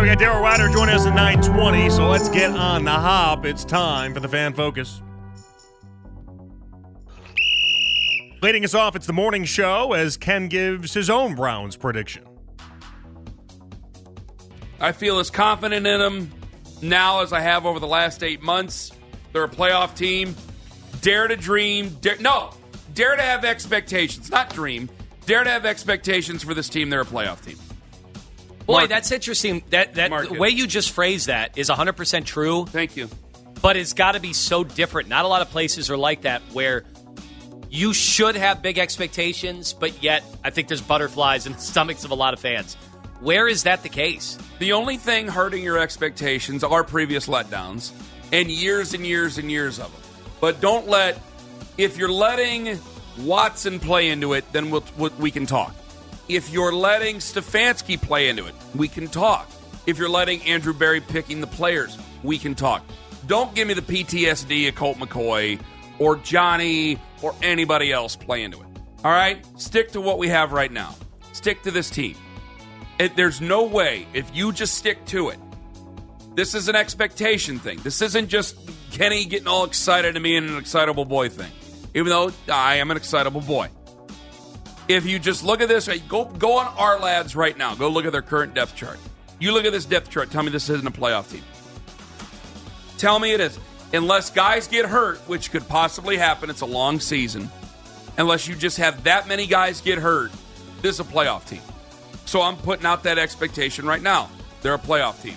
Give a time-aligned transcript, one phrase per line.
[0.00, 3.44] right, we got Daryl Ruiter joining us at 920, so let's get on the hop.
[3.44, 5.02] It's time for the fan focus.
[8.42, 12.24] Leading us off, it's the morning show as Ken gives his own Browns prediction.
[14.80, 16.30] I feel as confident in them
[16.80, 18.92] now as I have over the last eight months.
[19.32, 20.34] They're a playoff team.
[21.02, 21.90] Dare to dream.
[22.00, 22.54] Dare, no,
[22.94, 24.88] dare to have expectations, not dream.
[25.26, 26.88] Dare to have expectations for this team.
[26.88, 27.58] They're a playoff team.
[28.70, 29.62] Boy, Mark- that's interesting.
[29.70, 33.08] That that the way you just phrased that is 100% true, Thank you.
[33.60, 35.08] but it's got to be so different.
[35.08, 36.84] Not a lot of places are like that where
[37.70, 42.10] you should have big expectations, but yet I think there's butterflies in the stomachs of
[42.10, 42.76] a lot of fans.
[43.20, 44.38] Where is that the case?
[44.60, 47.92] The only thing hurting your expectations are previous letdowns
[48.32, 50.00] and years and years and years of them.
[50.40, 51.20] But don't let,
[51.76, 52.78] if you're letting
[53.18, 55.74] Watson play into it, then we'll, we we can talk.
[56.30, 59.50] If you're letting Stefanski play into it, we can talk.
[59.86, 62.84] If you're letting Andrew Berry picking the players, we can talk.
[63.26, 65.60] Don't give me the PTSD of Colt McCoy
[65.98, 68.66] or Johnny or anybody else play into it.
[69.04, 69.44] All right?
[69.60, 70.94] Stick to what we have right now.
[71.32, 72.14] Stick to this team.
[73.00, 75.38] It, there's no way if you just stick to it.
[76.36, 77.80] This is an expectation thing.
[77.82, 78.56] This isn't just
[78.92, 81.50] Kenny getting all excited to me and an excitable boy thing.
[81.92, 83.68] Even though I am an excitable boy.
[84.90, 87.76] If you just look at this, go go on Ourlads right now.
[87.76, 88.98] Go look at their current depth chart.
[89.38, 90.32] You look at this depth chart.
[90.32, 91.44] Tell me this isn't a playoff team.
[92.98, 93.56] Tell me it is.
[93.92, 97.48] Unless guys get hurt, which could possibly happen, it's a long season.
[98.18, 100.32] Unless you just have that many guys get hurt,
[100.82, 101.62] this is a playoff team.
[102.24, 104.28] So I'm putting out that expectation right now.
[104.60, 105.36] They're a playoff team.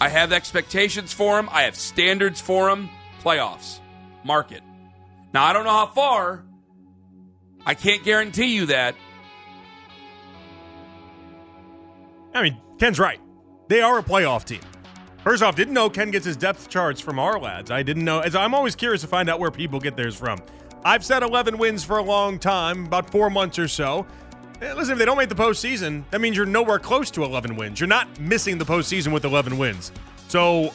[0.00, 1.48] I have expectations for them.
[1.50, 2.90] I have standards for them.
[3.24, 3.80] Playoffs.
[4.22, 4.62] Market.
[5.34, 6.44] Now, I don't know how far.
[7.68, 8.94] I can't guarantee you that.
[12.34, 13.20] I mean, Ken's right.
[13.68, 14.62] They are a playoff team.
[15.22, 17.70] First off, didn't know Ken gets his depth charts from Ourlads.
[17.70, 18.20] I didn't know.
[18.20, 20.38] As I'm always curious to find out where people get theirs from.
[20.82, 24.06] I've said 11 wins for a long time, about four months or so.
[24.62, 27.54] Eh, Listen, if they don't make the postseason, that means you're nowhere close to 11
[27.54, 27.80] wins.
[27.80, 29.92] You're not missing the postseason with 11 wins.
[30.28, 30.72] So,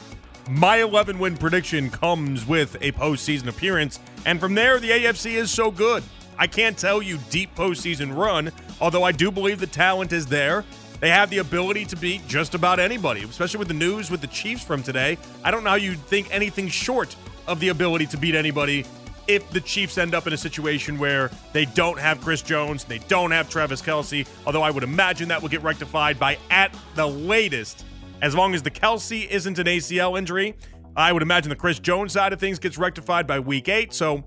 [0.48, 5.50] my 11 win prediction comes with a postseason appearance, and from there, the AFC is
[5.50, 6.04] so good.
[6.38, 10.64] I can't tell you deep postseason run, although I do believe the talent is there.
[11.00, 14.26] They have the ability to beat just about anybody, especially with the news with the
[14.26, 15.18] Chiefs from today.
[15.42, 17.14] I don't know how you'd think anything short
[17.46, 18.84] of the ability to beat anybody
[19.26, 22.98] if the Chiefs end up in a situation where they don't have Chris Jones, they
[22.98, 27.06] don't have Travis Kelce, although I would imagine that will get rectified by at the
[27.06, 27.84] latest.
[28.22, 30.54] As long as the Kelce isn't an ACL injury,
[30.96, 33.92] I would imagine the Chris Jones side of things gets rectified by week eight.
[33.92, 34.24] So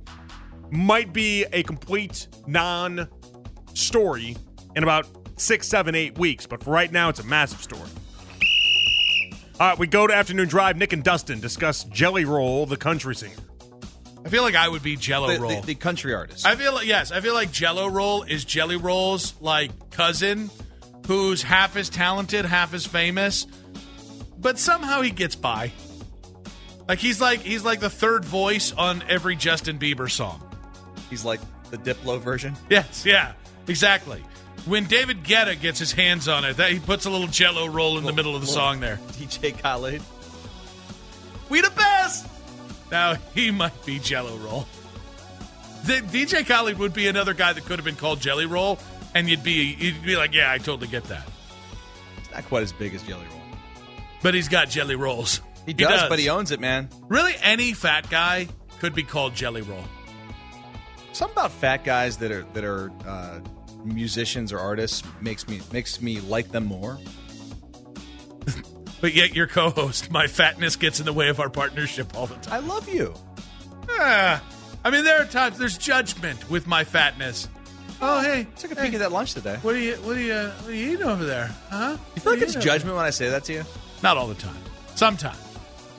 [0.72, 3.08] might be a complete non
[3.74, 4.36] story
[4.76, 5.08] in about
[5.38, 6.46] six, seven, eight weeks.
[6.46, 7.90] But for right now, it's a massive story.
[9.60, 10.78] All right, we go to afternoon drive.
[10.78, 13.34] Nick and Dustin discuss Jelly Roll, the country singer.
[14.24, 15.62] I feel like I would be Jello The, Roll.
[15.62, 16.46] the, the country artist.
[16.46, 20.50] I feel like yes, I feel like Jello Roll is Jelly Roll's like cousin,
[21.08, 23.48] who's half as talented, half as famous,
[24.38, 25.72] but somehow he gets by.
[26.88, 30.44] Like he's like he's like the third voice on every Justin Bieber song.
[31.10, 32.56] He's like the Diplo version.
[32.70, 33.34] Yes, yeah,
[33.68, 34.24] exactly.
[34.66, 37.98] When David Guetta gets his hands on it, that he puts a little Jello roll
[37.98, 38.98] in the middle of the song there.
[39.14, 40.02] DJ Khaled.
[41.50, 42.28] We the best.
[42.92, 44.66] Now he might be Jello Roll.
[45.86, 48.80] The, DJ Khaled would be another guy that could have been called Jelly Roll,
[49.14, 51.28] and you'd be you'd be like, yeah, I totally get that.
[52.18, 53.42] It's not quite as big as Jelly Roll.
[54.22, 55.42] But he's got jelly rolls.
[55.66, 56.90] He does, but he owns it, man.
[57.08, 58.48] really any fat guy
[58.80, 59.84] could be called Jelly Roll.
[61.18, 63.40] Something about fat guys that are that are uh,
[63.84, 67.00] musicians or artists makes me makes me like them more.
[69.02, 72.36] But yet your co-host, my fatness gets in the way of our partnership all the
[72.36, 72.54] time.
[72.64, 73.16] I love you.
[73.90, 74.44] Ah,
[74.86, 77.48] I mean, there are times there's judgment with my fatness.
[78.00, 79.58] Oh, hey, Took a peek at that lunch today.
[79.64, 81.50] what are you what are you what are you eating over there?
[81.72, 81.98] Huh?
[82.14, 83.64] You feel like What it's judgment when I say that to you?
[84.04, 84.62] Not all the time.
[84.94, 85.40] Sometimes.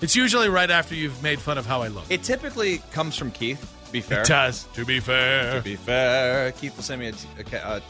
[0.00, 2.05] It's usually right after you've made fun of how I look.
[2.09, 3.75] It typically comes from Keith.
[3.88, 4.64] To be fair, It does.
[4.75, 5.55] To be fair.
[5.55, 7.81] to be fair, Keith will send me a, a, a, a,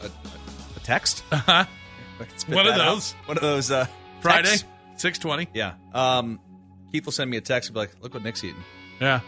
[0.75, 1.23] a text.
[1.31, 1.65] Uh-huh.
[2.19, 2.93] I can spit One of that out.
[2.95, 3.11] those.
[3.25, 3.69] One of those.
[3.71, 3.85] Uh,
[4.21, 4.55] Friday,
[4.95, 5.49] 620.
[5.53, 5.73] Yeah.
[5.93, 6.39] Um,
[6.91, 8.63] Keith will send me a text and be like, "Look what Nick's eating."
[8.99, 9.19] Yeah.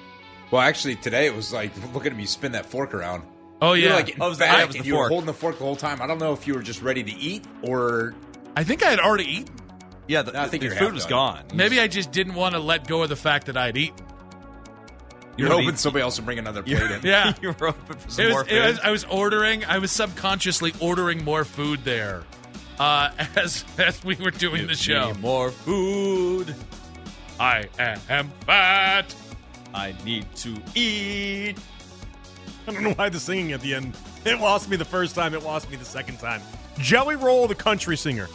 [0.50, 3.24] Well, actually, today it was like, look at him, you spin that fork around.
[3.62, 3.96] Oh, You were yeah.
[3.96, 5.34] like in Oh, it was the- back, that was the and you were holding the
[5.34, 6.02] fork the whole time.
[6.02, 8.14] I don't know if you were just ready to eat or
[8.58, 9.56] I think I had already eaten.
[10.08, 11.10] Yeah, the, No, I think the you're food was done.
[11.12, 11.44] gone.
[11.54, 14.06] Maybe I just didn't want to let go of the fact that I'd eaten.
[15.38, 17.02] You're hoping somebody else will bring another plate in.
[17.04, 17.34] Yeah.
[17.42, 18.66] you were open for some It more food.
[18.66, 22.24] was, I was ordering, I was subconsciously ordering more food there.
[22.80, 25.14] uh, as as we were doing the show.
[25.16, 26.56] more food.
[27.40, 27.68] I
[28.10, 29.16] am fat.
[29.74, 31.58] I need to eat.
[32.68, 33.98] I don't know why the singing at the end.
[34.26, 35.34] It lost me the first time.
[35.34, 36.42] It lost me the second time.
[36.78, 38.28] Jelly Roll, the country singer.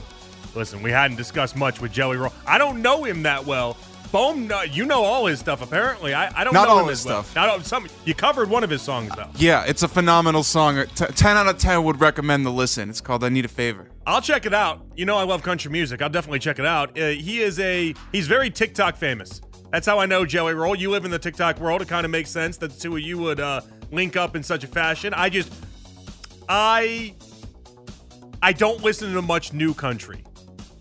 [0.56, 2.32] Listen, we hadn't discussed much with Jelly Roll.
[2.46, 3.76] I don't know him that well.
[4.12, 6.14] Bohm, you know all his stuff apparently.
[6.14, 7.22] I, I don't Not know all his well.
[7.22, 7.34] stuff.
[7.34, 9.28] Not all, some, you covered one of his songs though.
[9.36, 10.84] Yeah, it's a phenomenal song.
[10.94, 12.88] T- 10 out of 10 would recommend the listen.
[12.88, 13.88] It's called I Need a Favor.
[14.06, 14.84] I'll check it out.
[14.96, 16.00] You know I love country music.
[16.02, 16.98] I'll definitely check it out.
[16.98, 19.40] Uh, he is a he's very TikTok famous.
[19.72, 20.76] That's how I know Joey Roll.
[20.76, 21.82] You live in the TikTok world.
[21.82, 23.60] It kind of makes sense that the two of you would uh,
[23.90, 25.12] link up in such a fashion.
[25.14, 25.52] I just
[26.48, 27.14] I
[28.42, 30.22] I don't listen to much new country.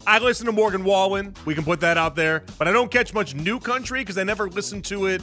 [0.08, 1.34] I listen to Morgan Wallen.
[1.46, 4.24] We can put that out there, but I don't catch much new country because I
[4.24, 5.22] never listen to it.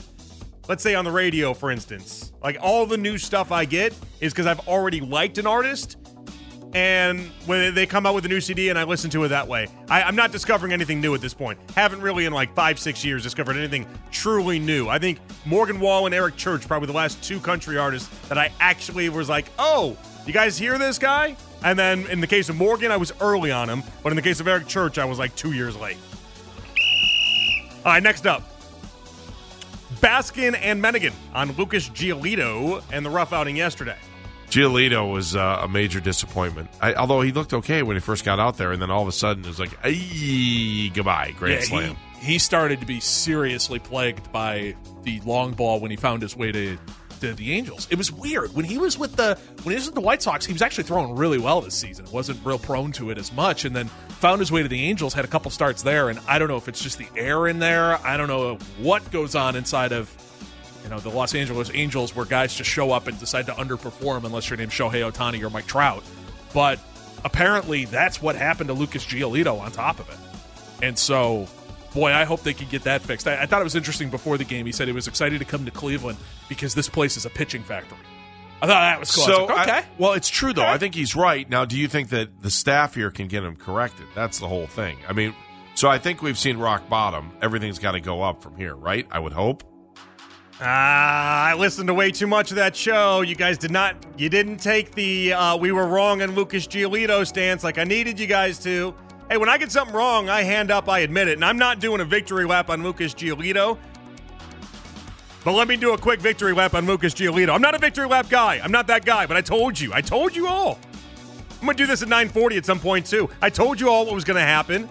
[0.68, 2.32] Let's say on the radio, for instance.
[2.42, 5.98] Like all the new stuff I get is because I've already liked an artist,
[6.74, 9.46] and when they come out with a new CD and I listen to it that
[9.46, 9.68] way.
[9.88, 11.58] I, I'm not discovering anything new at this point.
[11.76, 14.88] Haven't really in like five, six years discovered anything truly new.
[14.88, 18.50] I think Morgan Wall and Eric Church probably the last two country artists that I
[18.58, 19.96] actually was like, oh,
[20.26, 21.36] you guys hear this guy?
[21.64, 24.22] And then in the case of Morgan, I was early on him, but in the
[24.22, 25.96] case of Eric Church, I was like two years late.
[27.84, 28.42] All right, next up.
[30.00, 33.96] Baskin and Mennigan on Lucas Giolito and the rough outing yesterday.
[34.48, 36.68] Giolito was uh, a major disappointment.
[36.80, 39.08] I, although he looked okay when he first got out there, and then all of
[39.08, 39.70] a sudden it was like,
[40.92, 44.74] goodbye, grand Yeah, slam." He, he started to be seriously plagued by
[45.04, 46.78] the long ball when he found his way to,
[47.22, 47.86] to the Angels.
[47.90, 50.44] It was weird when he was with the when he was with the White Sox.
[50.44, 52.04] He was actually throwing really well this season.
[52.12, 53.86] wasn't real prone to it as much, and then
[54.18, 55.14] found his way to the Angels.
[55.14, 57.60] Had a couple starts there, and I don't know if it's just the air in
[57.60, 57.96] there.
[58.04, 60.10] I don't know what goes on inside of
[60.82, 64.24] you know the Los Angeles Angels, where guys just show up and decide to underperform
[64.24, 66.02] unless your name's Shohei Ohtani or Mike Trout.
[66.52, 66.80] But
[67.24, 70.84] apparently, that's what happened to Lucas Giolito on top of it.
[70.84, 71.46] And so,
[71.94, 73.26] boy, I hope they can get that fixed.
[73.28, 74.66] I, I thought it was interesting before the game.
[74.66, 76.18] He said he was excited to come to Cleveland
[76.48, 77.98] because this place is a pitching factory.
[78.60, 79.24] I thought that was cool.
[79.24, 79.88] I was So, like, I- okay.
[79.98, 80.64] well, it's true though.
[80.66, 81.48] I think he's right.
[81.50, 84.06] Now, do you think that the staff here can get him corrected?
[84.14, 84.98] That's the whole thing.
[85.08, 85.34] I mean,
[85.74, 87.32] so I think we've seen rock bottom.
[87.42, 89.06] Everything's got to go up from here, right?
[89.10, 89.64] I would hope.
[90.60, 93.22] Ah, I listened to way too much of that show.
[93.22, 97.26] You guys did not, you didn't take the uh, we were wrong on Lucas Giolito
[97.26, 98.94] stance like I needed you guys to.
[99.32, 101.38] Hey, when I get something wrong, I hand up, I admit it.
[101.38, 103.78] And I'm not doing a victory lap on Lucas Giolito.
[105.42, 107.48] But let me do a quick victory lap on Lucas Giolito.
[107.48, 108.60] I'm not a victory lap guy.
[108.62, 109.90] I'm not that guy, but I told you.
[109.94, 110.78] I told you all.
[111.60, 113.30] I'm going to do this at 940 at some point, too.
[113.40, 114.86] I told you all what was going to happen.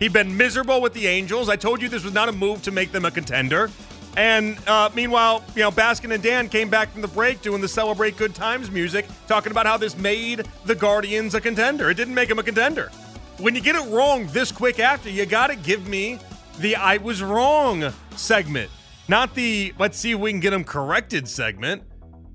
[0.00, 1.48] He'd been miserable with the Angels.
[1.48, 3.70] I told you this was not a move to make them a contender.
[4.16, 7.68] And uh, meanwhile, you know, Baskin and Dan came back from the break doing the
[7.68, 11.90] Celebrate Good Times music, talking about how this made the Guardians a contender.
[11.90, 12.90] It didn't make them a contender.
[13.38, 16.20] When you get it wrong this quick after, you got to give me
[16.60, 18.70] the I was wrong segment,
[19.08, 21.82] not the let's see if we can get them corrected segment.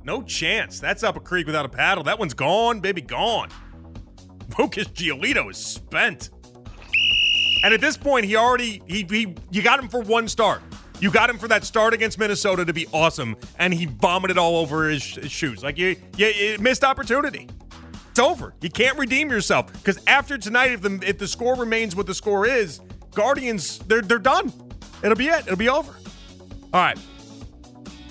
[0.03, 0.79] No chance.
[0.79, 2.03] That's up a creek without a paddle.
[2.03, 3.49] That one's gone, baby, gone.
[4.57, 6.31] Lucas Giolito is spent.
[7.63, 10.61] And at this point, he already he, he you got him for one start.
[10.99, 14.57] You got him for that start against Minnesota to be awesome, and he vomited all
[14.57, 15.63] over his, his shoes.
[15.63, 17.47] Like you, you, you missed opportunity.
[18.11, 18.53] It's over.
[18.61, 22.13] You can't redeem yourself because after tonight, if the if the score remains what the
[22.15, 22.81] score is,
[23.13, 24.51] Guardians they're they're done.
[25.04, 25.45] It'll be it.
[25.45, 25.92] It'll be over.
[26.73, 26.97] All right,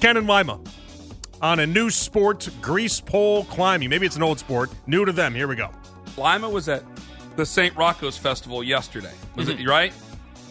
[0.01, 0.61] Ken and Lima
[1.41, 3.89] on a new sport, grease pole climbing.
[3.91, 5.35] Maybe it's an old sport, new to them.
[5.35, 5.71] Here we go.
[6.17, 6.83] Lima was at
[7.37, 7.77] the St.
[7.77, 9.13] Rocco's Festival yesterday.
[9.37, 9.61] Was Mm-hmm.
[9.61, 9.93] it right?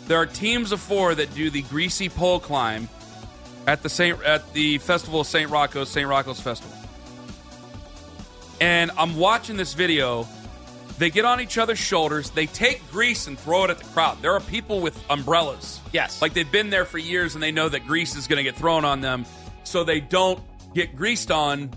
[0.07, 2.87] There are teams of four that do the greasy pole climb
[3.65, 5.49] at the Saint at the Festival of St.
[5.49, 6.07] Rocco's, St.
[6.07, 6.76] Rocco's Festival.
[8.59, 10.27] And I'm watching this video.
[10.97, 12.31] They get on each other's shoulders.
[12.31, 14.19] They take grease and throw it at the crowd.
[14.21, 15.79] There are people with umbrellas.
[15.93, 16.21] Yes.
[16.23, 18.55] Like they've been there for years and they know that grease is going to get
[18.55, 19.25] thrown on them,
[19.63, 20.41] so they don't
[20.73, 21.69] get greased on.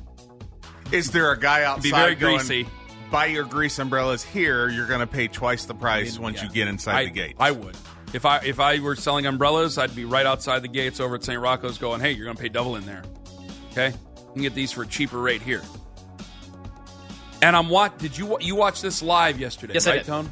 [0.90, 2.66] Is there a guy outside Be very going, greasy.
[3.10, 4.70] buy your grease umbrellas here?
[4.70, 6.44] You're going to pay twice the price once Yeah.
[6.44, 7.36] you get inside I, the gate.
[7.38, 7.76] I would.
[8.14, 11.22] If I if I were selling umbrellas, I'd be right outside the gates over at
[11.24, 11.38] St.
[11.38, 13.02] Rocco's going, hey, you're going to pay double in there.
[13.72, 13.88] Okay?
[13.88, 15.62] You can get these for a cheaper rate here.
[17.42, 20.06] And I'm what did you you watch this live yesterday, Yes, I did.
[20.06, 20.30] Tone?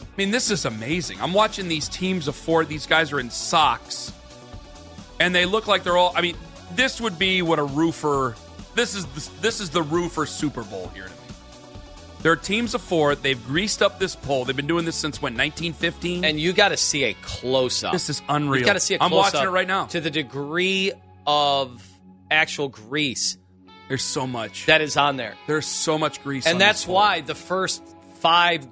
[0.00, 1.20] I mean, this is amazing.
[1.20, 2.64] I'm watching these teams of four.
[2.64, 4.12] These guys are in socks,
[5.20, 6.12] and they look like they're all.
[6.16, 6.36] I mean,
[6.74, 8.34] this would be what a roofer.
[8.74, 11.16] This is the, this is the roofer Super Bowl here to me.
[12.22, 13.14] There are teams of four.
[13.14, 14.44] They've greased up this pole.
[14.44, 16.24] They've been doing this since when 1915.
[16.24, 17.92] And you got to see a close up.
[17.92, 18.60] This is unreal.
[18.60, 19.86] You got to see a I'm watching it right now.
[19.86, 20.92] to the degree
[21.26, 21.86] of
[22.30, 23.38] actual grease
[23.88, 24.66] There's so much.
[24.66, 25.34] that is on there.
[25.46, 27.82] There's so much grease, and that's why the first
[28.20, 28.66] five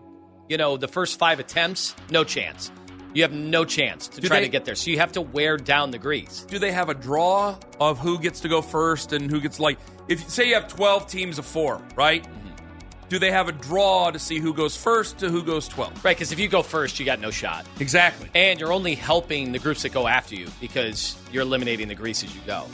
[0.48, 2.70] you know, the first five attempts, no chance.
[3.14, 4.74] You have no chance to Do try they- to get there.
[4.74, 6.44] So you have to wear down the grease.
[6.48, 9.78] Do they have a draw of who gets to go first and who gets like
[10.08, 12.22] if say you have 12 teams of 4, right?
[12.24, 13.08] Mm-hmm.
[13.08, 16.04] Do they have a draw to see who goes first to who goes 12?
[16.04, 17.64] Right, because if you go first, you got no shot.
[17.78, 18.28] Exactly.
[18.34, 22.22] And you're only helping the groups that go after you because you're eliminating the grease
[22.24, 22.66] as you go.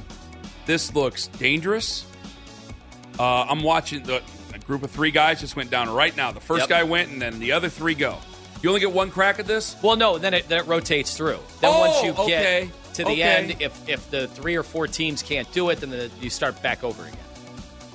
[0.66, 2.04] This looks dangerous.
[3.21, 4.23] Uh, I'm watching the
[4.55, 6.33] a group of 3 guys just went down right now.
[6.33, 6.69] The first Yep.
[6.71, 8.17] guy went and then the other 3 go.
[8.62, 9.77] You only get one crack at this?
[9.83, 11.39] Well, no, then it, then it rotates through.
[11.61, 12.71] Then Oh, once you okay.
[12.71, 13.23] get to the Okay.
[13.23, 16.62] end, if if the three or four teams can't do it, then the, you start
[16.62, 17.17] back over again.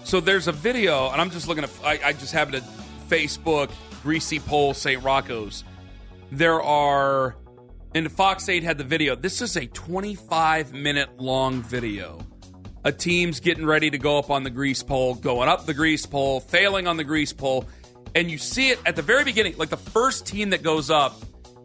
[0.03, 1.72] So there's a video, and I'm just looking at.
[1.84, 3.72] I, I just happened to Facebook
[4.03, 5.03] Greasy Pole St.
[5.03, 5.63] Rocco's.
[6.32, 7.36] There are,
[7.96, 9.15] and Fox 8 had the video.
[9.15, 12.20] This is a 25 minute long video.
[12.86, 16.06] A team's getting ready to go up on the grease pole, going up the grease
[16.06, 17.65] pole, failing on the grease pole,
[18.13, 19.58] and you see it at the very beginning.
[19.58, 21.20] Like the first team that goes up,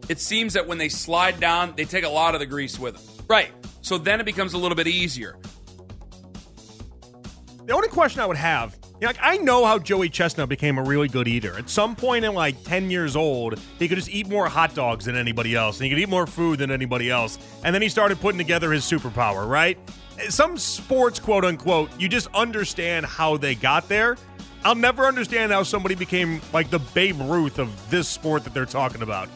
[0.09, 2.95] it seems that when they slide down, they take a lot of the grease with
[2.95, 3.25] them.
[3.27, 3.51] Right.
[3.81, 5.37] So then it becomes a little bit easier.
[7.65, 10.77] The only question I would have, you know, like I know how Joey Chestnut became
[10.77, 11.57] a really good eater.
[11.57, 15.05] At some point in like 10 years old, he could just eat more hot dogs
[15.05, 17.39] than anybody else, and he could eat more food than anybody else.
[17.63, 19.79] And then he started putting together his superpower, right?
[20.29, 24.17] Some sports, quote unquote, you just understand how they got there.
[24.63, 28.65] I'll never understand how somebody became like the Babe Ruth of this sport that they're
[28.65, 29.29] talking about.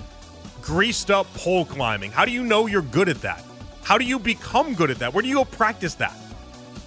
[0.61, 2.11] Greased up pole climbing.
[2.11, 3.43] How do you know you're good at that?
[3.81, 5.11] How do you become good at that?
[5.11, 6.15] Where do you go practice that?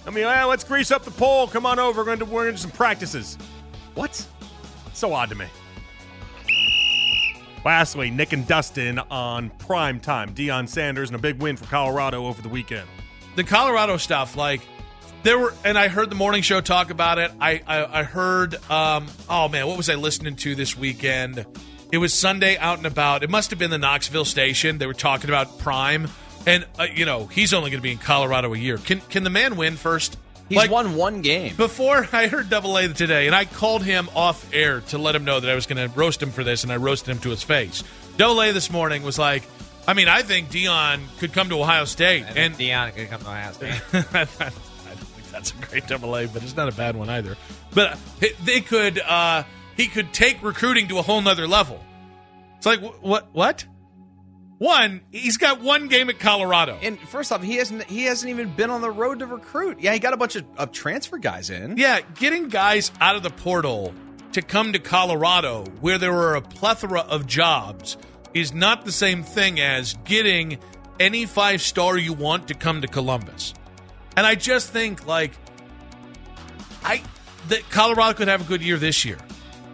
[0.09, 1.47] I mean, well, let's grease up the pole.
[1.47, 2.01] Come on over.
[2.01, 3.37] We're going to do some practices.
[3.93, 4.25] What?
[4.91, 5.45] So odd to me.
[7.63, 10.33] Lastly, Nick and Dustin on prime time.
[10.33, 12.87] Deion Sanders and a big win for Colorado over the weekend.
[13.35, 14.61] the Colorado stuff, like
[15.21, 17.31] there were, and I heard the morning show talk about it.
[17.39, 21.45] I I, I heard, um, oh man, what was I listening to this weekend?
[21.91, 23.21] It was Sunday out and about.
[23.21, 24.79] It must have been the Knoxville station.
[24.79, 26.09] They were talking about Prime,
[26.45, 28.77] and uh, you know he's only going to be in Colorado a year.
[28.77, 30.17] Can can the man win first?
[30.47, 31.55] He's Like, won one game.
[31.55, 35.23] Before I heard Double A today, and I called him off air to let him
[35.23, 37.29] know that I was going to roast him for this, and I roasted him to
[37.29, 37.83] his face.
[38.17, 39.43] Double A this morning was like,
[39.87, 43.27] I mean, I think Deion could come to Ohio State, and Deion could come to
[43.27, 43.81] Ohio State.
[43.93, 47.37] I don't think that's a great double A, but it's not a bad one either.
[47.75, 49.43] But uh, they could, uh,
[49.77, 51.79] he could take recruiting to a whole nother level.
[52.57, 53.27] It's like wh- what?
[53.33, 53.65] What?
[54.59, 56.77] One, he's got one game at Colorado.
[56.81, 59.79] And first off, he hasn't he hasn't even been on the road to recruit.
[59.79, 61.77] Yeah, he got a bunch of, of transfer guys in.
[61.77, 63.93] Yeah, getting guys out of the portal
[64.33, 67.97] to come to Colorado, where there were a plethora of jobs,
[68.33, 70.59] is not the same thing as getting
[70.99, 73.53] any five star you want to come to Columbus.
[74.17, 75.31] And I just think like
[76.83, 77.01] I
[77.47, 79.17] that Colorado could have a good year this year.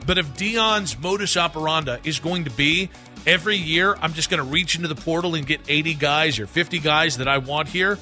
[0.05, 2.89] But if Deion's modus operandi is going to be
[3.25, 6.47] every year, I'm just going to reach into the portal and get 80 guys or
[6.47, 7.97] 50 guys that I want here,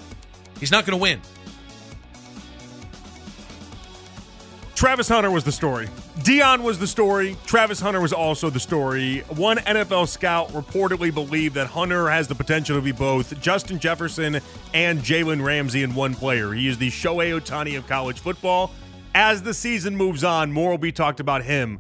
[0.60, 1.22] he's not going to win.
[4.76, 5.88] Travis Hunter was the story.
[6.20, 7.38] Deion was the story.
[7.46, 9.20] Travis Hunter was also the story.
[9.30, 14.42] One NFL scout reportedly believed that Hunter has the potential to be both Justin Jefferson
[14.74, 16.52] and Jalen Ramsey in one player.
[16.52, 18.72] He is the Shohei Ohtani of college football.
[19.16, 21.80] As the season moves on, more will be talked about him.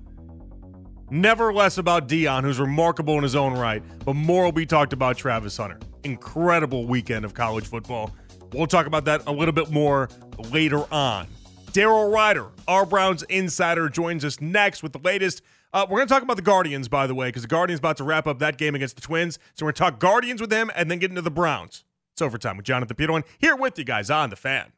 [1.13, 4.93] Never less about Deion, who's remarkable in his own right, but more will be talked
[4.93, 5.77] about Travis Hunter.
[6.03, 8.09] Incredible weekend of college football.
[8.51, 10.09] We'll talk about that a little bit more
[10.51, 11.27] later on.
[11.67, 15.43] Daryl Ruiter, our Browns insider, joins us next with the latest.
[15.71, 17.97] Uh, we're going to talk about the Guardians, by the way, because the Guardians about
[17.97, 19.37] to wrap up that game against the Twins.
[19.53, 21.85] So we're going to talk Guardians with him and then get into the Browns.
[22.13, 24.73] It's overtime with Jonathan Peterlin here with you guys on the fan.